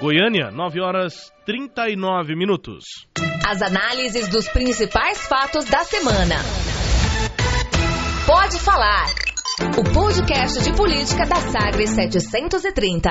[0.00, 2.84] Goiânia, 9 horas 39 minutos.
[3.46, 6.36] As análises dos principais fatos da semana.
[8.26, 9.08] Pode falar.
[9.78, 13.10] O podcast de política da Sagres 730.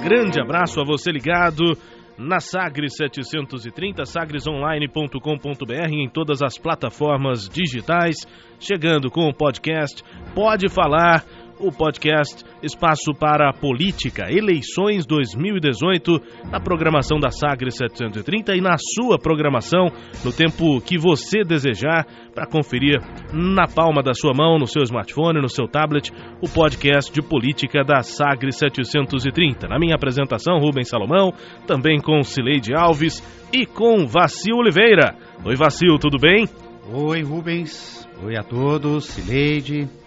[0.00, 1.76] Grande abraço a você ligado
[2.18, 8.16] na Sagres 730, sagresonline.com.br, em todas as plataformas digitais,
[8.58, 10.02] chegando com o podcast
[10.34, 11.24] Pode Falar
[11.58, 19.18] o podcast Espaço para Política, eleições 2018, na programação da Sagres 730 e na sua
[19.18, 19.88] programação,
[20.24, 23.00] no tempo que você desejar, para conferir
[23.32, 26.10] na palma da sua mão, no seu smartphone, no seu tablet,
[26.42, 29.68] o podcast de política da Sagres 730.
[29.68, 31.32] Na minha apresentação, Rubens Salomão,
[31.66, 35.14] também com Cileide Alves e com Vacil Oliveira.
[35.44, 36.46] Oi, Vacil, tudo bem?
[36.92, 38.06] Oi, Rubens.
[38.22, 40.03] Oi a todos, Cileide.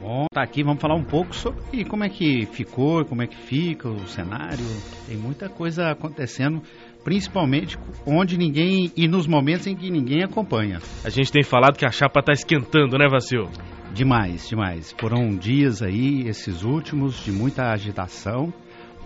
[0.00, 3.36] Bom, tá aqui, vamos falar um pouco sobre como é que ficou, como é que
[3.36, 4.64] fica o cenário.
[5.06, 6.60] Tem muita coisa acontecendo,
[7.02, 10.80] principalmente onde ninguém e nos momentos em que ninguém acompanha.
[11.02, 13.48] A gente tem falado que a chapa tá esquentando, né, Vacil?
[13.94, 14.94] Demais, demais.
[14.98, 18.52] Foram dias aí, esses últimos, de muita agitação,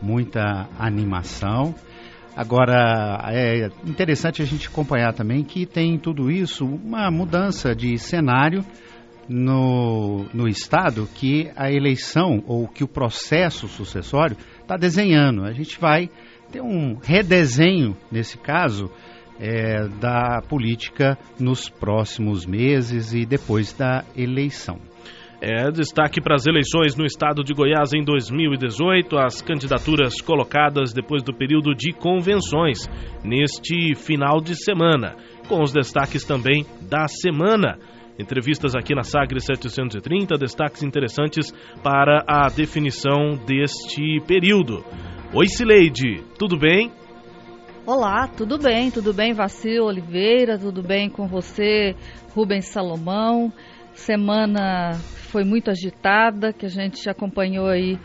[0.03, 1.73] muita animação.
[2.37, 8.65] Agora, é interessante a gente acompanhar também que tem tudo isso uma mudança de cenário
[9.31, 15.45] no, no Estado que a eleição ou que o processo sucessório está desenhando.
[15.45, 16.11] A gente vai
[16.51, 18.91] ter um redesenho, nesse caso,
[19.39, 24.81] é, da política nos próximos meses e depois da eleição.
[25.41, 31.23] É, destaque para as eleições no estado de Goiás em 2018, as candidaturas colocadas depois
[31.23, 32.91] do período de convenções
[33.25, 35.15] neste final de semana,
[35.49, 37.79] com os destaques também da semana.
[38.21, 41.51] Entrevistas aqui na Sagre 730, destaques interessantes
[41.83, 44.85] para a definição deste período.
[45.33, 46.93] Oi, Cileide, tudo bem?
[47.87, 51.97] Olá, tudo bem, tudo bem, Vacil Oliveira, tudo bem com você,
[52.35, 53.51] Rubens Salomão.
[53.95, 54.93] Semana
[55.33, 57.99] foi muito agitada, que a gente acompanhou aí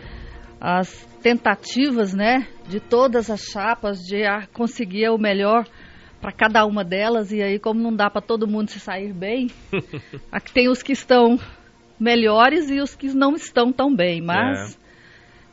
[0.61, 5.65] as tentativas, né, de todas as chapas de conseguir o melhor
[6.25, 9.51] para cada uma delas e aí como não dá para todo mundo se sair bem,
[10.31, 11.37] aqui tem os que estão
[11.99, 14.77] melhores e os que não estão tão bem, mas é.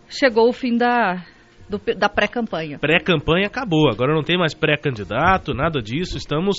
[0.09, 1.27] chegou o fim da
[1.69, 2.78] do, da pré-campanha.
[2.78, 6.56] Pré-campanha acabou, agora não tem mais pré-candidato, nada disso, estamos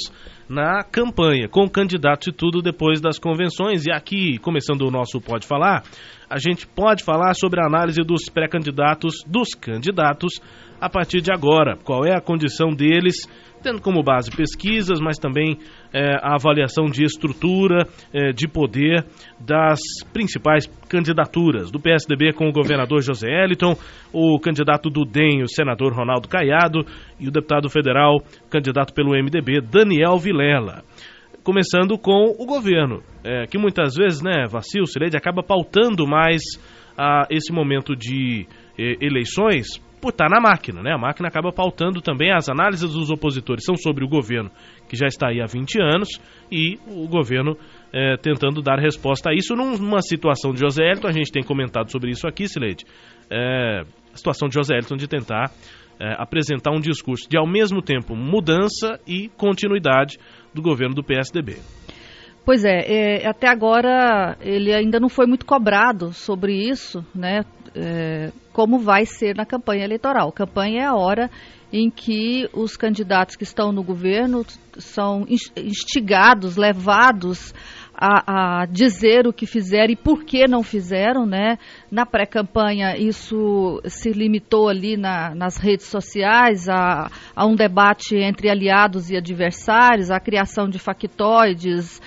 [0.54, 3.86] na campanha, com candidatos e tudo depois das convenções.
[3.86, 5.84] E aqui, começando o nosso Pode Falar,
[6.30, 10.40] a gente pode falar sobre a análise dos pré-candidatos, dos candidatos,
[10.80, 11.76] a partir de agora.
[11.84, 13.28] Qual é a condição deles
[13.64, 15.58] tendo como base pesquisas, mas também
[15.94, 19.06] é, a avaliação de estrutura, é, de poder
[19.40, 19.80] das
[20.12, 23.76] principais candidaturas do PSDB com o governador José Eliton,
[24.12, 26.86] o candidato do DEM, o senador Ronaldo Caiado,
[27.20, 28.18] e o deputado federal,
[28.54, 30.84] candidato pelo MDB, Daniel Vilela.
[31.44, 36.42] Começando com o governo, é, que muitas vezes, né, Vacil, Sileide, acaba pautando mais
[36.96, 38.46] a esse momento de
[38.78, 40.92] eleições por estar na máquina, né?
[40.94, 43.64] A máquina acaba pautando também as análises dos opositores.
[43.64, 44.52] São sobre o governo
[44.90, 46.10] que já está aí há 20 anos
[46.52, 47.58] e o governo
[47.94, 49.56] é, tentando dar resposta a isso.
[49.56, 52.84] Numa situação de José Elton, a gente tem comentado sobre isso aqui, Sileide,
[53.32, 53.84] é,
[54.14, 55.50] a situação de José Elton de tentar
[56.00, 60.18] é, apresentar um discurso de ao mesmo tempo mudança e continuidade
[60.54, 61.58] do governo do PSDB.
[62.46, 67.46] Pois é, é, até agora ele ainda não foi muito cobrado sobre isso, né?
[67.76, 70.32] É, como vai ser na campanha eleitoral.
[70.32, 71.30] Campanha é a hora
[71.72, 74.46] em que os candidatos que estão no governo
[74.78, 75.26] são
[75.58, 77.54] instigados, levados
[78.06, 81.58] a, a, dizer o que fizeram e por que não fizeram, né?
[81.90, 88.50] Na pré-campanha isso se limitou ali na, nas redes sociais a, a um debate entre
[88.50, 92.02] aliados e adversários, a criação de factoides,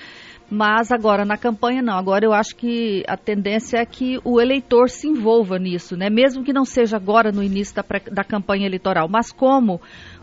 [0.50, 1.96] mas agora na campanha não.
[1.96, 6.10] Agora eu acho que a tendência é que o eleitor se envolva nisso, né?
[6.10, 9.80] Mesmo que não seja agora no início da, da campanha eleitoral, mas como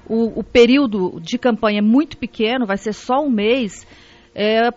[0.07, 3.87] o, o, período de campanha é muito pequeno, vai ser só um mês,
[4.35, 4.69] é,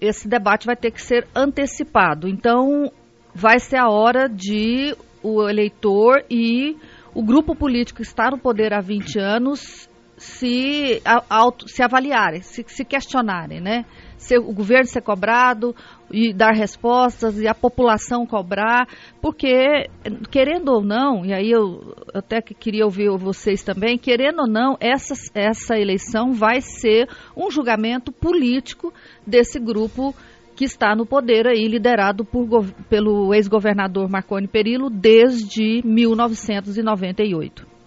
[0.00, 2.28] esse debate vai ter que ser antecipado.
[2.28, 2.90] Então
[3.34, 6.76] vai ser a hora de o eleitor e
[7.14, 9.89] o grupo político que está no poder há 20 anos
[10.20, 11.00] se,
[11.30, 13.86] auto, se avaliarem, se, se questionarem, né?
[14.18, 15.74] Se o governo ser cobrado
[16.10, 18.86] e dar respostas e a população cobrar,
[19.22, 19.88] porque,
[20.30, 25.14] querendo ou não, e aí eu até queria ouvir vocês também, querendo ou não, essa,
[25.34, 28.92] essa eleição vai ser um julgamento político
[29.26, 30.14] desse grupo
[30.54, 32.46] que está no poder aí, liderado por,
[32.90, 37.79] pelo ex-governador Marconi Perillo desde 1998.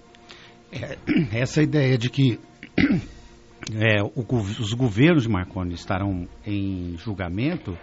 [0.73, 2.39] É, essa ideia de que
[3.71, 7.77] é, o, os governos de Marconi estarão em julgamento,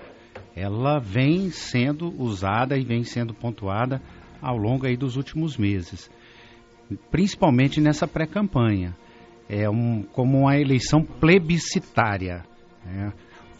[0.55, 4.03] ela vem sendo usada e vem sendo pontuada
[4.43, 6.11] ao longo aí dos últimos meses,
[7.11, 8.97] principalmente nessa pré-campanha.
[9.49, 12.45] É um, como uma eleição plebiscitária.
[12.85, 13.13] Né?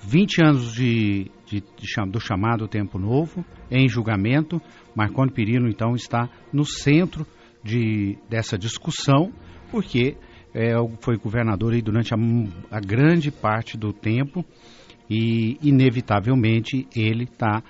[0.03, 4.63] 20 anos de, de, de, do chamado Tempo Novo, em julgamento.
[4.95, 7.27] Marconi Perillo, então, está no centro
[7.63, 9.33] de, dessa discussão,
[9.71, 10.17] porque
[10.55, 12.17] é, foi governador aí durante a,
[12.71, 14.45] a, grande parte do tempo
[15.09, 17.63] e, inevitavelmente, ele está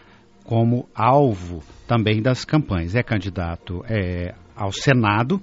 [0.44, 2.94] como alvo também das campanhas.
[2.94, 5.40] É candidato é, ao Senado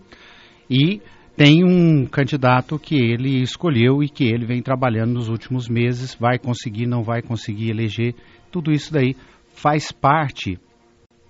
[0.70, 1.02] e
[1.36, 6.40] tem um candidato que ele escolheu e que ele vem trabalhando nos últimos meses, vai
[6.40, 8.16] conseguir, não vai conseguir eleger,
[8.52, 9.16] tudo isso daí
[9.54, 10.60] faz parte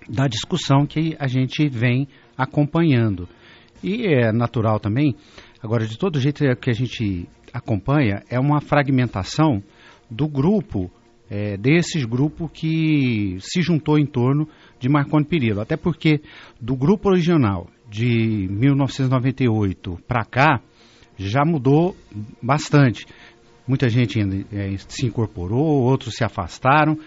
[0.07, 2.07] da discussão que a gente vem
[2.37, 3.27] acompanhando.
[3.83, 5.15] E é natural também,
[5.61, 9.61] agora de todo jeito é que a gente acompanha é uma fragmentação
[10.09, 10.91] do grupo,
[11.29, 14.47] é, desse grupo que se juntou em torno
[14.79, 15.61] de Marconi Perillo.
[15.61, 16.21] Até porque
[16.61, 20.61] do grupo original de 1998 para cá
[21.17, 21.95] já mudou
[22.41, 23.05] bastante.
[23.67, 24.19] Muita gente
[24.53, 26.97] é, se incorporou, outros se afastaram.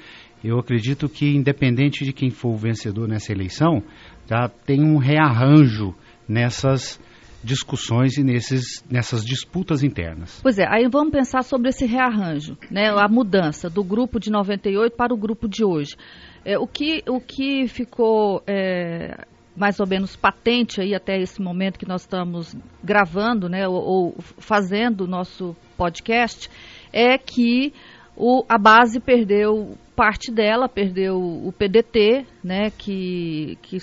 [0.43, 3.83] Eu acredito que, independente de quem for o vencedor nessa eleição,
[4.27, 5.95] já tem um rearranjo
[6.29, 7.01] nessas
[7.43, 10.41] discussões e nesses, nessas disputas internas.
[10.43, 14.95] Pois é, aí vamos pensar sobre esse rearranjo, né, a mudança do grupo de 98
[14.95, 15.97] para o grupo de hoje.
[16.45, 19.25] É, o, que, o que ficou é,
[19.57, 22.55] mais ou menos patente aí até esse momento que nós estamos
[22.85, 26.49] gravando, né, ou, ou fazendo o nosso podcast,
[26.93, 27.73] é que
[28.21, 33.79] o, a base perdeu parte dela, perdeu o PDT, né, que, que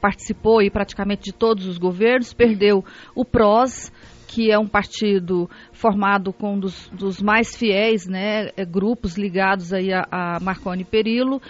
[0.00, 2.82] participou aí praticamente de todos os governos, perdeu
[3.14, 3.92] o PROS,
[4.26, 9.92] que é um partido formado com um dos, dos mais fiéis, né, grupos ligados aí
[9.92, 11.40] a, a Marconi Perillo,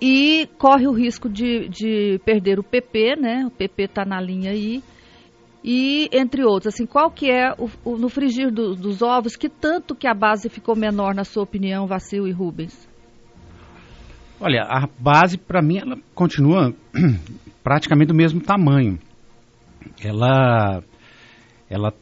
[0.00, 3.44] e corre o risco de, de perder o PP, né?
[3.46, 4.82] O PP está na linha aí.
[5.62, 9.48] E entre outros, assim, qual que é o, o no frigir do, dos ovos, que
[9.48, 12.88] tanto que a base ficou menor na sua opinião, Vacil e Rubens?
[14.40, 16.74] Olha, a base para mim ela continua
[17.62, 18.98] praticamente do mesmo tamanho.
[20.02, 20.82] Ela
[21.68, 21.92] ela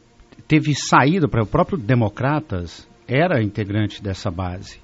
[0.47, 4.79] teve saída para o próprio Democratas era integrante dessa base.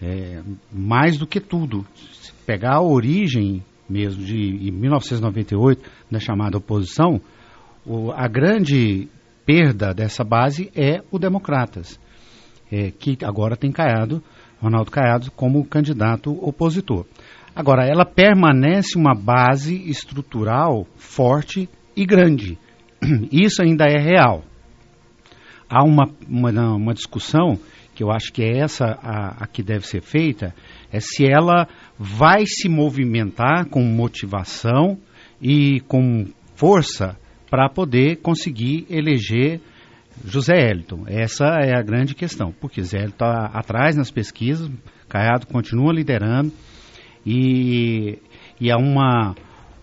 [0.00, 1.84] É, mais do que tudo,
[2.46, 7.20] pegar a origem mesmo de 1998, da chamada oposição,
[7.86, 9.08] o, a grande
[9.44, 12.00] perda dessa base é o Democratas,
[12.72, 14.22] é, que agora tem Caiado,
[14.60, 17.04] Ronaldo Caiado, como candidato opositor.
[17.54, 22.58] Agora, ela permanece uma base estrutural forte e grande.
[23.30, 24.42] Isso ainda é real.
[25.68, 27.58] Há uma, uma, uma discussão
[27.94, 30.52] que eu acho que é essa a, a que deve ser feita,
[30.92, 34.98] é se ela vai se movimentar com motivação
[35.40, 36.26] e com
[36.56, 37.16] força
[37.54, 39.60] para poder conseguir eleger
[40.24, 41.04] José Eliton.
[41.06, 44.68] Essa é a grande questão, porque Zé Eliton está atrás nas pesquisas,
[45.08, 46.50] Caiado continua liderando
[47.24, 48.18] e,
[48.60, 49.36] e há uma,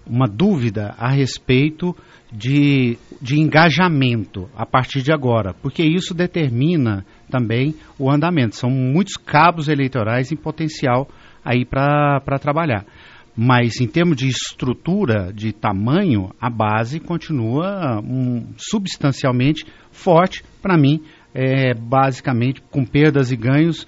[0.05, 1.95] uma dúvida a respeito
[2.29, 8.57] de, de engajamento a partir de agora, porque isso determina também o andamento.
[8.57, 11.07] São muitos cabos eleitorais em potencial
[11.41, 12.85] aí para trabalhar.
[13.35, 20.43] Mas em termos de estrutura, de tamanho, a base continua um, substancialmente forte.
[20.61, 21.01] Para mim,
[21.33, 23.87] é, basicamente com perdas e ganhos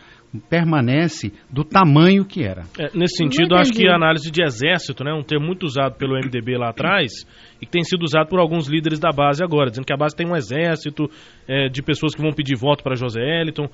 [0.49, 2.63] permanece do tamanho que era.
[2.79, 6.15] É, nesse sentido, acho que a análise de exército, né, um termo muito usado pelo
[6.15, 7.11] MDB lá atrás
[7.61, 10.15] e que tem sido usado por alguns líderes da base agora, dizendo que a base
[10.15, 11.09] tem um exército
[11.47, 13.67] é, de pessoas que vão pedir voto para José Eliton.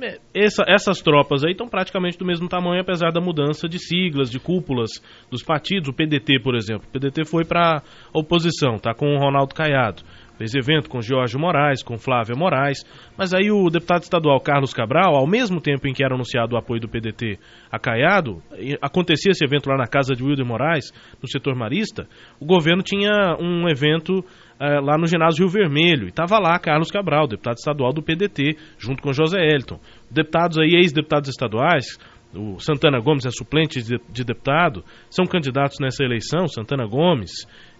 [0.00, 4.30] É, essa, essas tropas aí estão praticamente do mesmo tamanho, apesar da mudança de siglas,
[4.30, 4.90] de cúpulas
[5.30, 5.88] dos partidos.
[5.88, 6.86] O PDT, por exemplo.
[6.88, 7.82] O PDT foi para a
[8.18, 10.02] oposição, tá com o Ronaldo Caiado.
[10.38, 12.84] Fez evento com Jorge Moraes, com Flávia Moraes,
[13.16, 16.56] mas aí o deputado estadual Carlos Cabral, ao mesmo tempo em que era anunciado o
[16.56, 17.40] apoio do PDT
[17.72, 18.40] a Caiado,
[18.80, 22.06] acontecia esse evento lá na casa de Wilder Moraes, no setor marista,
[22.38, 24.24] o governo tinha um evento
[24.60, 26.06] é, lá no ginásio Rio Vermelho.
[26.06, 29.78] E estava lá Carlos Cabral, deputado estadual do PDT, junto com José Elton.
[30.10, 31.98] Deputados aí, ex-deputados estaduais,
[32.34, 37.30] o Santana Gomes é suplente de, de, deputado, são candidatos nessa eleição, Santana Gomes,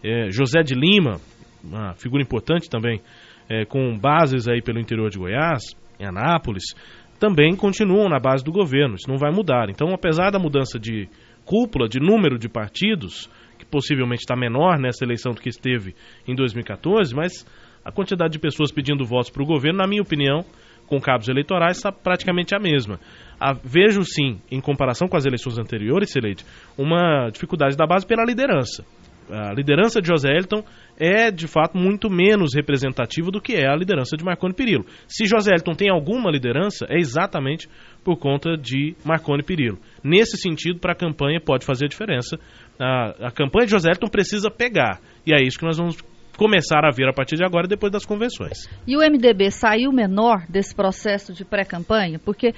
[0.03, 1.21] é, José de Lima,
[1.63, 3.01] uma figura importante também,
[3.49, 5.63] é, com bases aí pelo interior de Goiás,
[6.01, 6.75] em Anápolis,
[7.19, 9.69] também continuam na base do governo, isso não vai mudar.
[9.69, 11.09] Então, apesar da mudança de
[11.45, 13.29] cúpula, de número de partidos,
[13.59, 15.95] que possivelmente está menor nessa eleição do que esteve
[16.27, 17.45] em 2014, mas
[17.85, 20.45] a quantidade de pessoas pedindo votos para o governo, na minha opinião,
[20.87, 22.99] com cabos eleitorais, está praticamente a mesma.
[23.39, 26.45] A, vejo sim, em comparação com as eleições anteriores, Celeste,
[26.77, 28.85] uma dificuldade da base pela liderança.
[29.31, 30.65] A liderança de José Elton
[30.99, 34.85] é, de fato, muito menos representativa do que é a liderança de Marconi Perillo.
[35.07, 37.69] Se José Elton tem alguma liderança, é exatamente
[38.05, 39.79] por conta de Marconi Perillo.
[40.03, 42.39] Nesse sentido, para a campanha pode fazer a diferença.
[42.79, 45.01] A, a campanha de José Elton precisa pegar.
[45.27, 45.97] E é isso que nós vamos
[46.37, 48.69] começar a ver a partir de agora, depois das convenções.
[48.87, 52.19] E o MDB saiu menor desse processo de pré-campanha?
[52.19, 52.55] Porque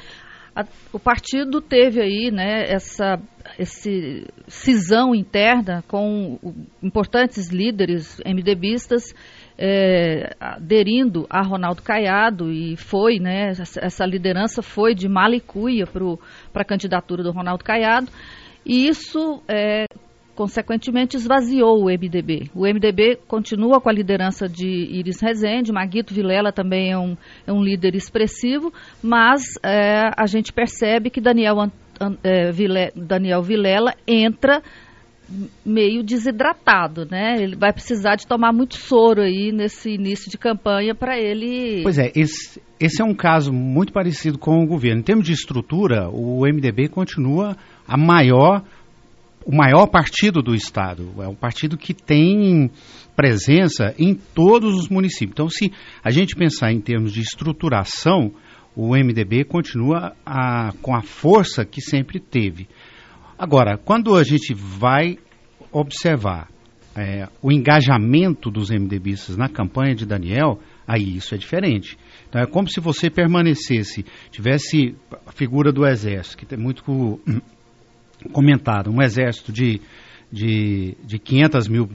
[0.55, 3.21] a, o partido teve aí né, essa
[3.59, 6.39] esse cisão interna com
[6.83, 9.15] importantes líderes MDBistas
[9.59, 16.65] é, aderindo a Ronaldo Caiado e foi, né, essa liderança foi de malicuia para a
[16.65, 18.11] candidatura do Ronaldo Caiado.
[18.65, 19.85] E isso é,
[20.35, 22.51] consequentemente esvaziou o MDB.
[22.55, 27.53] O MDB continua com a liderança de Iris Rezende, Maguito Vilela também é um, é
[27.53, 28.73] um líder expressivo,
[29.03, 31.57] mas é, a gente percebe que Daniel,
[32.23, 34.63] é, Vile, Daniel Vilela entra
[35.65, 37.37] meio desidratado, né?
[37.39, 41.83] Ele vai precisar de tomar muito soro aí nesse início de campanha para ele.
[41.83, 45.01] Pois é, esse, esse é um caso muito parecido com o governo.
[45.01, 47.57] Em termos de estrutura, o MDB continua
[47.87, 48.63] a maior
[49.45, 51.13] o maior partido do Estado.
[51.19, 52.71] É um partido que tem
[53.17, 55.33] presença em todos os municípios.
[55.33, 58.33] Então, se a gente pensar em termos de estruturação,
[58.75, 62.69] o MDB continua a, com a força que sempre teve.
[63.39, 65.19] Agora, quando a gente vai
[65.73, 66.49] observar
[66.97, 71.97] é, o engajamento dos MDBistas na campanha de Daniel, aí isso é diferente.
[72.29, 74.95] Então é como se você permanecesse, tivesse
[75.27, 77.21] a figura do Exército, que é muito
[78.33, 79.81] comentado, um exército de,
[80.31, 81.91] de, de, 500 mil,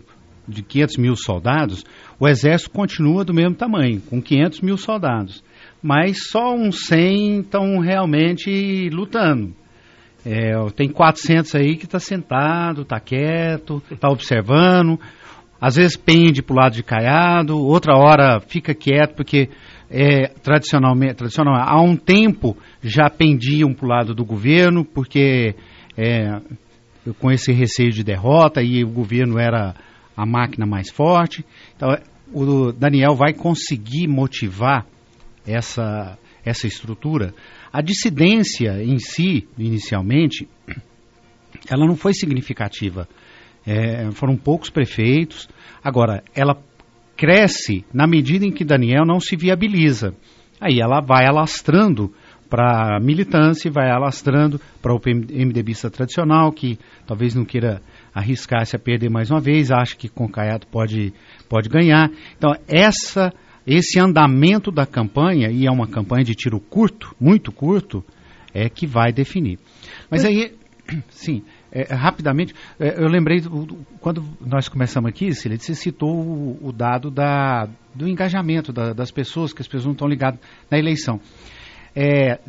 [0.48, 1.84] de 500 mil soldados,
[2.20, 5.44] o exército continua do mesmo tamanho, com 500 mil soldados.
[5.82, 9.54] Mas só uns 100 estão realmente lutando.
[10.26, 15.00] É, tem 400 aí que está sentado, está quieto, está observando.
[15.62, 19.50] Às vezes pende para o lado de caiado, outra hora fica quieto, porque
[19.90, 25.56] é, tradicionalmente, tradicional, há um tempo já pendiam para o lado do governo, porque
[25.98, 26.42] é,
[27.20, 29.76] com esse receio de derrota e o governo era
[30.16, 31.46] a máquina mais forte.
[31.76, 31.90] Então,
[32.34, 34.86] o Daniel vai conseguir motivar
[35.46, 37.34] essa, essa estrutura.
[37.72, 40.48] A dissidência em si, inicialmente,
[41.70, 43.08] ela não foi significativa.
[43.66, 45.50] É, foram poucos prefeitos.
[45.84, 46.62] Agora, ela
[47.16, 50.14] cresce na medida em que Daniel não se viabiliza.
[50.60, 52.14] Aí ela vai alastrando
[52.56, 57.82] para a militância e vai alastrando para o MDBista tradicional, que talvez não queira
[58.14, 61.14] arriscar-se a perder mais uma vez, acha que com Caiado pode,
[61.50, 62.10] pode ganhar.
[62.38, 63.34] Então, essa,
[63.68, 68.02] esse andamento da campanha, e é uma campanha de tiro curto, muito curto,
[68.54, 69.60] é que vai definir.
[70.10, 70.54] Mas aí,
[71.10, 71.44] sim,
[71.74, 73.42] é, rapidamente, é, eu lembrei,
[74.00, 79.12] quando nós começamos aqui, Cília, você citou o, o dado da, do engajamento da, das
[79.12, 80.40] pessoas, que as pessoas não estão ligadas
[80.72, 81.20] na eleição.
[81.96, 82.40] É,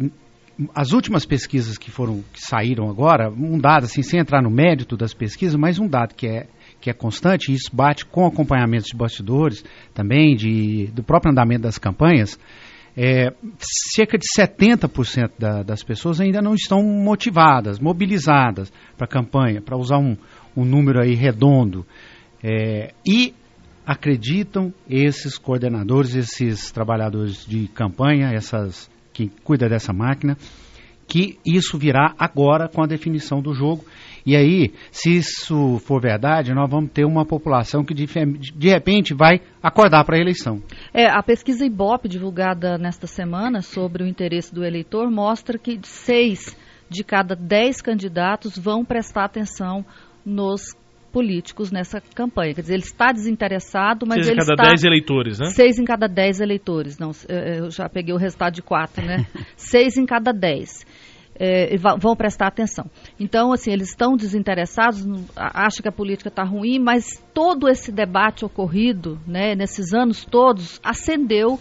[0.74, 4.96] as últimas pesquisas que foram que saíram agora, um dado assim, sem entrar no mérito
[4.96, 6.46] das pesquisas, mas um dado que é
[6.80, 11.62] que é constante, e isso bate com acompanhamentos de bastidores também, de, do próprio andamento
[11.62, 12.38] das campanhas,
[12.96, 13.32] é,
[13.94, 19.76] cerca de 70% da, das pessoas ainda não estão motivadas, mobilizadas para a campanha, para
[19.76, 20.16] usar um,
[20.56, 21.84] um número aí redondo.
[22.42, 23.34] É, e
[23.84, 30.36] acreditam esses coordenadores, esses trabalhadores de campanha, essas que cuida dessa máquina,
[31.08, 33.82] que isso virá agora com a definição do jogo.
[34.26, 39.40] E aí, se isso for verdade, nós vamos ter uma população que de, repente vai
[39.62, 40.60] acordar para a eleição.
[40.92, 46.54] É, a pesquisa Ibope divulgada nesta semana sobre o interesse do eleitor mostra que seis
[46.90, 49.84] de cada dez candidatos vão prestar atenção
[50.24, 50.74] nos
[51.12, 52.54] políticos nessa campanha.
[52.54, 54.54] Quer dizer, ele está desinteressado, mas Seis ele está...
[54.54, 55.46] Seis em cada dez eleitores, né?
[55.50, 56.98] Seis em cada dez eleitores.
[56.98, 59.26] Não, eu já peguei o resultado de quatro, né?
[59.56, 60.84] Seis em cada dez.
[61.38, 62.86] é, vão prestar atenção.
[63.20, 68.44] Então, assim, eles estão desinteressados, acham que a política está ruim, mas todo esse debate
[68.44, 71.60] ocorrido, né, nesses anos todos, acendeu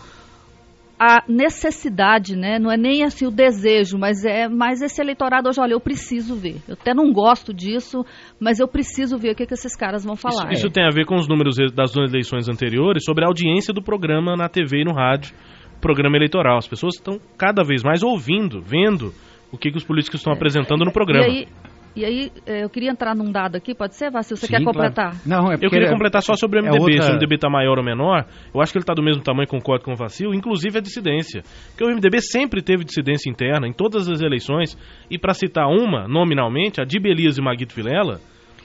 [1.00, 2.58] a necessidade, né?
[2.58, 6.36] Não é nem assim o desejo, mas é mais esse eleitorado hoje, olha, eu preciso
[6.36, 6.58] ver.
[6.68, 8.06] Eu até não gosto disso,
[8.40, 10.52] mas eu preciso ver o que, que esses caras vão falar.
[10.52, 13.82] Isso, isso tem a ver com os números das eleições anteriores sobre a audiência do
[13.82, 15.36] programa na TV e no rádio,
[15.82, 16.58] programa eleitoral.
[16.58, 19.14] As pessoas estão cada vez mais ouvindo, vendo
[19.52, 21.28] o que, que os políticos estão é, apresentando no programa.
[21.28, 21.48] E aí,
[21.96, 24.36] e aí, é, eu queria entrar num dado aqui, pode ser, Vassil?
[24.36, 25.12] Você Sim, quer completar?
[25.12, 25.20] Claro.
[25.26, 26.78] Não, é Eu queria é, completar só sobre o MDB.
[26.78, 27.02] É outra...
[27.04, 29.48] Se o MDB está maior ou menor, eu acho que ele está do mesmo tamanho,
[29.48, 31.44] concordo com o Vassil, inclusive a dissidência.
[31.70, 34.78] Porque o MDB sempre teve dissidência interna em todas as eleições,
[35.10, 38.20] e para citar uma, nominalmente, a de Belias e Maguito Vilela,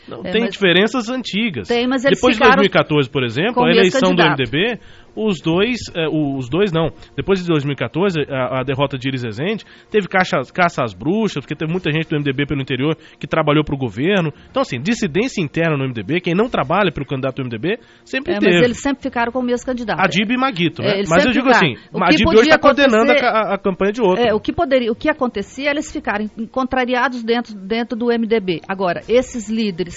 [0.09, 1.69] não, é, tem diferenças antigas.
[1.69, 4.79] Tem, mas eles Depois de 2014, por exemplo, a eleição do MDB,
[5.15, 6.89] os dois, eh, os dois não.
[7.17, 11.55] Depois de 2014, a, a derrota de Iris Rezende, teve caça, caça às bruxas, porque
[11.55, 14.33] teve muita gente do MDB pelo interior que trabalhou para o governo.
[14.51, 18.39] Então, assim, dissidência interna no MDB, quem não trabalha pelo candidato do MDB, sempre é,
[18.39, 18.55] teve.
[18.55, 20.01] Mas eles sempre ficaram com o mesmo candidato.
[20.01, 21.01] Adib e Maguito, né?
[21.01, 24.23] É, mas eu digo assim, o Adib hoje está coordenando a, a, campanha de outro.
[24.23, 28.61] É, o que poderia, o que acontecia, eles ficarem contrariados dentro, dentro do MDB.
[28.69, 29.90] Agora, esses líderes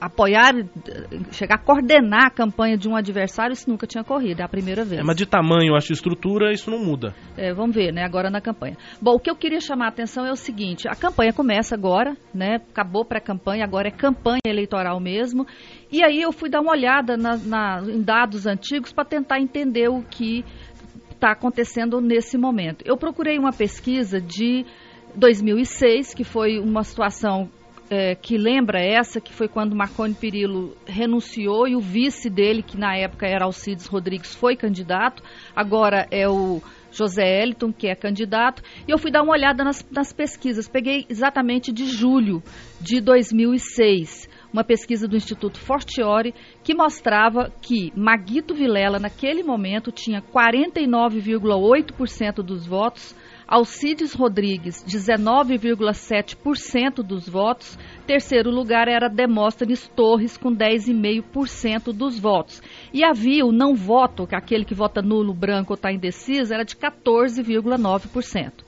[0.00, 0.52] apoiar,
[1.32, 4.84] chegar a coordenar a campanha de um adversário, isso nunca tinha ocorrido, é a primeira
[4.84, 5.00] vez.
[5.00, 7.14] É, mas de tamanho, acho, estrutura, isso não muda.
[7.36, 8.76] É, vamos ver, né, agora na campanha.
[9.00, 12.16] Bom, o que eu queria chamar a atenção é o seguinte, a campanha começa agora,
[12.34, 15.46] né, acabou pré-campanha, agora é campanha eleitoral mesmo,
[15.90, 19.88] e aí eu fui dar uma olhada na, na, em dados antigos para tentar entender
[19.88, 20.44] o que
[21.10, 22.84] está acontecendo nesse momento.
[22.86, 24.66] Eu procurei uma pesquisa de
[25.14, 27.48] 2006, que foi uma situação
[27.90, 32.76] é, que lembra essa, que foi quando Marconi Perillo renunciou e o vice dele, que
[32.76, 35.22] na época era Alcides Rodrigues, foi candidato,
[35.54, 39.86] agora é o José Eliton, que é candidato, e eu fui dar uma olhada nas,
[39.90, 40.68] nas pesquisas.
[40.68, 42.42] Peguei exatamente de julho
[42.80, 50.22] de 2006 uma pesquisa do Instituto Fortiori que mostrava que Maguito Vilela, naquele momento, tinha
[50.22, 53.14] 49,8% dos votos,
[53.48, 57.78] Alcides Rodrigues, 19,7% dos votos.
[58.04, 62.60] Terceiro lugar era Demóstenes Torres, com 10,5% dos votos.
[62.92, 66.52] E havia o não voto, que é aquele que vota nulo, branco ou está indeciso,
[66.52, 68.66] era de 14,9%.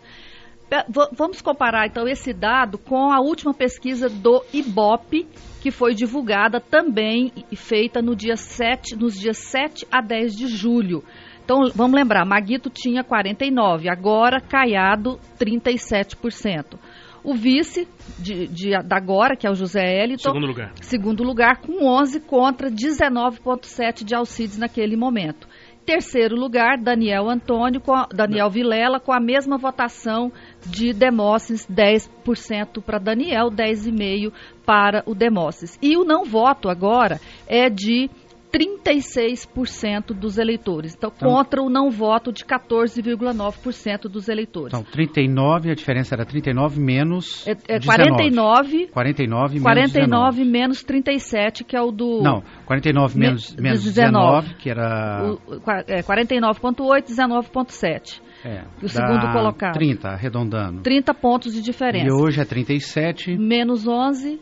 [1.16, 5.26] Vamos comparar então esse dado com a última pesquisa do IBOP,
[5.62, 10.46] que foi divulgada também e feita no dia 7, nos dias 7 a 10 de
[10.46, 11.02] julho.
[11.48, 16.78] Então, vamos lembrar, Maguito tinha 49, agora Caiado 37%.
[17.24, 20.28] O vice de, de, da agora, que é o José Eliton.
[20.28, 20.72] Segundo lugar.
[20.74, 25.48] Segundo lugar, com 11 contra 19,7 de Alcides naquele momento.
[25.86, 30.30] Terceiro lugar, Daniel Antônio, com a, Daniel Vilela, com a mesma votação
[30.66, 34.30] de Demóstenes, 10% para Daniel, 10,5%
[34.66, 35.78] para o Demóstenes.
[35.80, 38.10] E o não voto agora é de
[38.52, 40.94] 36% dos eleitores.
[40.94, 44.72] Então, então, contra o não voto de 14,9% dos eleitores.
[44.72, 50.44] Então, 39, a diferença era 39 menos é, é 49, 49 menos 49 19.
[50.44, 55.22] menos 37, que é o do Não, 49 menos me, menos 19, 19, que era
[55.24, 55.38] o,
[55.86, 58.20] é, 49.8, 19.7.
[58.44, 59.74] É, o segundo colocado.
[59.74, 60.82] 30, arredondando.
[60.82, 62.06] 30 pontos de diferença.
[62.06, 64.40] E hoje é 37 menos 11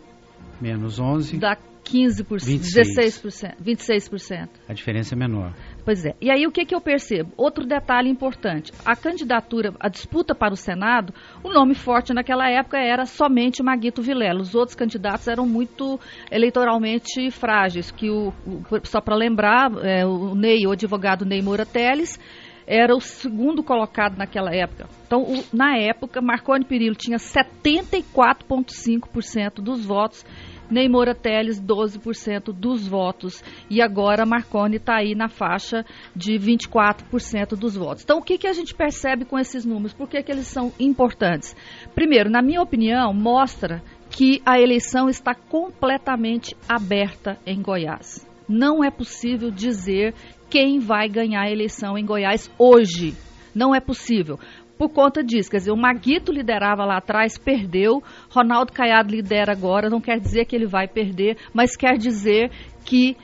[0.61, 3.23] menos 11 dá 15%, 26.
[3.23, 4.49] 16%, 26%.
[4.69, 5.55] A diferença é menor.
[5.85, 6.15] Pois é.
[6.21, 7.33] E aí o que, que eu percebo?
[7.37, 8.73] Outro detalhe importante.
[8.85, 14.03] A candidatura, a disputa para o Senado, o nome forte naquela época era somente Maguito
[14.03, 14.41] Vilela.
[14.41, 17.93] Os outros candidatos eram muito eleitoralmente frágeis.
[17.93, 22.19] Que o, o só para lembrar, é, o Ney, o advogado Ney Moura Teles,
[22.67, 24.89] era o segundo colocado naquela época.
[25.07, 30.27] Então, o, na época, Marconi Perillo tinha 74,5% dos votos
[30.71, 33.43] Ney Moura Teles, 12% dos votos.
[33.71, 38.03] E agora Marconi está aí na faixa de 24% dos votos.
[38.03, 39.93] Então, o que, que a gente percebe com esses números?
[39.93, 41.55] Por que, que eles são importantes?
[41.95, 48.27] Primeiro, na minha opinião, mostra que a eleição está completamente aberta em Goiás.
[48.49, 50.15] Não é possível dizer
[50.49, 53.15] quem vai ganhar a eleição em Goiás hoje.
[53.55, 54.39] Não é possível
[54.79, 55.51] por conta disso.
[55.51, 58.03] Quer dizer, o Maguito liderava lá atrás, perdeu.
[58.31, 59.91] Ronaldo Caiado lidera agora.
[59.91, 62.51] Não quer dizer que ele vai perder, mas quer dizer
[62.85, 63.17] que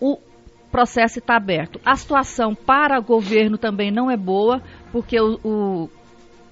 [0.00, 0.18] o
[0.70, 1.80] processo está aberto.
[1.84, 5.90] A situação para o governo também não é boa, porque o, o,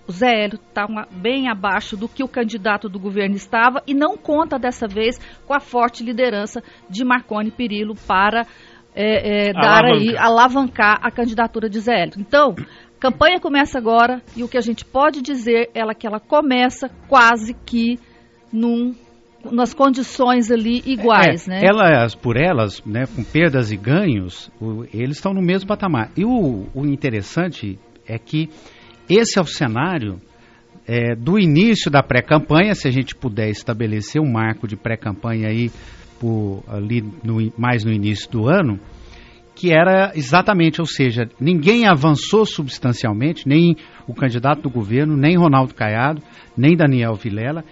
[0.07, 4.17] o Zé Hélio está bem abaixo do que o candidato do governo estava e não
[4.17, 8.47] conta dessa vez com a forte liderança de Marconi Perillo para
[8.95, 12.15] é, é, dar aí, alavancar a candidatura de Zé Hélio.
[12.19, 12.55] Então,
[13.03, 17.53] campanha começa agora e o que a gente pode dizer é que ela começa quase
[17.53, 17.99] que
[18.53, 18.95] num
[19.51, 21.61] nas condições ali iguais, é, né?
[21.65, 26.12] Elas por elas, né, com perdas e ganhos, o, eles estão no mesmo patamar.
[26.17, 28.49] E o, o, interessante é que
[29.11, 30.21] esse é o cenário
[30.87, 35.73] é, do início da pré-campanha, se a gente puder estabelecer um marco de pré-campanha aí
[36.21, 38.79] por, ali no, mais no início do ano,
[39.55, 45.75] que era exatamente, ou seja, ninguém avançou substancialmente, nem o candidato do governo, nem Ronaldo
[45.75, 46.23] Caiado,
[46.57, 47.65] nem Daniel Vilela,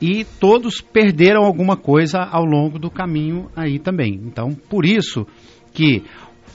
[0.00, 4.14] e todos perderam alguma coisa ao longo do caminho aí também.
[4.14, 5.26] Então, por isso
[5.72, 6.02] que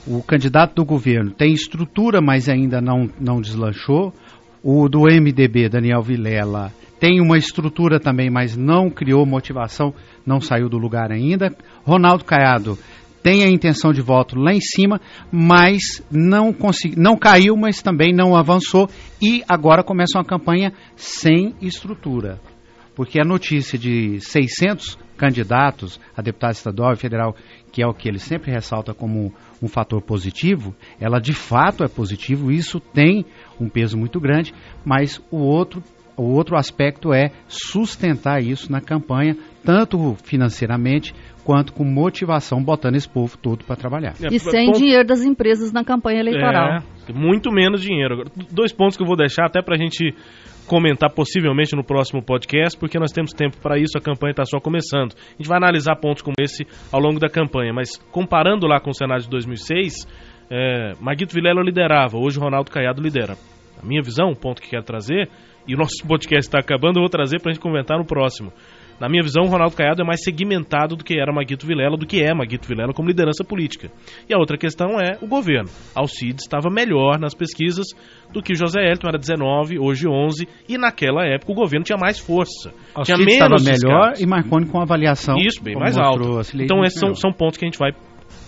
[0.06, 4.12] o candidato do governo tem estrutura, mas ainda não, não deslanchou.
[4.62, 9.92] O do MDB, Daniel Vilela, tem uma estrutura também, mas não criou motivação,
[10.24, 11.54] não saiu do lugar ainda.
[11.84, 12.78] Ronaldo Caiado
[13.24, 15.00] tem a intenção de voto lá em cima,
[15.32, 18.86] mas não consegui, não caiu, mas também não avançou
[19.20, 22.38] e agora começa uma campanha sem estrutura.
[22.94, 27.34] Porque a notícia de 600 candidatos a deputado estadual e federal,
[27.72, 29.32] que é o que ele sempre ressalta como
[29.62, 33.24] um fator positivo, ela de fato é positivo, isso tem
[33.58, 34.52] um peso muito grande,
[34.84, 35.82] mas o outro
[36.16, 43.08] o outro aspecto é sustentar isso na campanha, tanto financeiramente quanto com motivação, botando esse
[43.08, 44.14] povo todo para trabalhar.
[44.22, 44.78] É, e sem ponto...
[44.78, 46.78] dinheiro das empresas na campanha eleitoral.
[46.78, 48.24] É, muito menos dinheiro.
[48.50, 50.14] Dois pontos que eu vou deixar até para a gente
[50.66, 54.58] comentar possivelmente no próximo podcast, porque nós temos tempo para isso, a campanha está só
[54.58, 55.12] começando.
[55.14, 58.90] A gente vai analisar pontos como esse ao longo da campanha, mas comparando lá com
[58.90, 60.06] o Senado de 2006,
[60.50, 63.36] é, Maguito Vilela liderava, hoje o Ronaldo Caiado lidera.
[63.82, 65.28] A minha visão, o ponto que quero trazer,
[65.68, 68.50] e o nosso podcast está acabando, eu vou trazer para a gente comentar no próximo.
[69.00, 72.06] Na minha visão, o Ronaldo Caiado é mais segmentado do que era Maguito Vilela, do
[72.06, 73.90] que é Maguito Vilela como liderança política.
[74.28, 75.68] E a outra questão é o governo.
[75.94, 77.86] Alcides estava melhor nas pesquisas
[78.32, 82.18] do que José Elton, era 19, hoje 11, e naquela época o governo tinha mais
[82.18, 82.72] força.
[82.94, 85.36] Alcides tinha menos estava melhor e Marconi com avaliação.
[85.36, 86.40] Isso, bem mais alto.
[86.54, 87.92] Então esses são, são pontos que a gente vai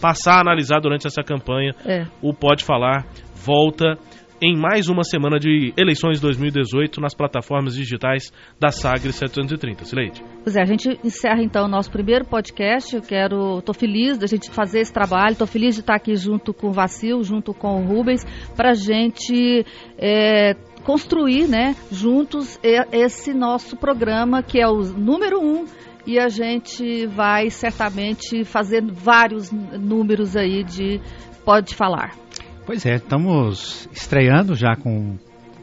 [0.01, 1.75] passar a analisar durante essa campanha.
[1.85, 2.05] É.
[2.23, 3.97] O Pode Falar volta
[4.41, 9.85] em mais uma semana de eleições 2018 nas plataformas digitais da Sagre 730.
[9.85, 10.23] Sileide.
[10.43, 12.95] Pois é, a gente encerra então o nosso primeiro podcast.
[12.95, 16.53] Eu quero, estou feliz da gente fazer esse trabalho, estou feliz de estar aqui junto
[16.53, 19.65] com o Vacil, junto com o Rubens, para a gente
[19.99, 22.61] é, construir, né, juntos
[22.93, 25.65] esse nosso programa que é o número um
[26.07, 31.01] e a gente vai certamente fazer vários números aí de
[31.45, 32.26] pode falar.
[32.67, 35.17] Pois é, estamos estreando já com,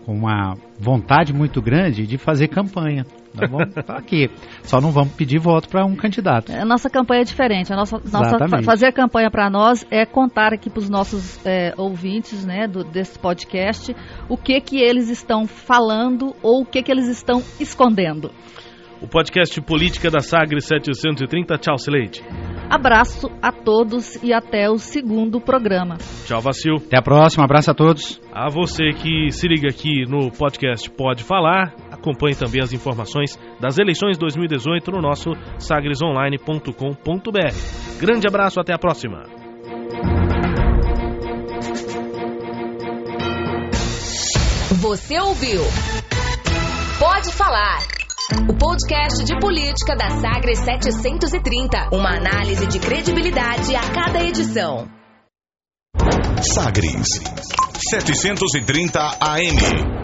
[0.06, 3.06] com uma vontade muito grande de fazer campanha.
[3.36, 4.32] Nós vamos estar tá aqui.
[4.64, 6.50] Só não vamos pedir voto para um candidato.
[6.54, 7.74] A nossa campanha é diferente.
[7.74, 12.46] A nossa, nossa fazer campanha para nós é contar aqui para os nossos é, ouvintes,
[12.46, 13.94] né, do, desse podcast,
[14.30, 18.32] o que que eles estão falando ou o que que eles estão escondendo.
[19.02, 21.58] O podcast Política da Sagre 730.
[21.58, 22.24] Tchau, Sileide.
[22.70, 25.98] Abraço a todos e até o segundo programa.
[26.26, 26.76] Tchau, Vacil.
[26.78, 28.20] Até a próxima, abraço a todos.
[28.32, 33.78] A você que se liga aqui no podcast Pode Falar, acompanhe também as informações das
[33.78, 38.00] eleições 2018 no nosso sagresonline.com.br.
[38.00, 39.24] Grande abraço, até a próxima.
[44.82, 45.62] Você ouviu?
[47.00, 47.93] Pode falar
[48.32, 51.90] o podcast de política da Sagres 730.
[51.92, 54.88] Uma análise de credibilidade a cada edição.
[56.42, 57.20] Sagres
[57.90, 59.93] 730 AM.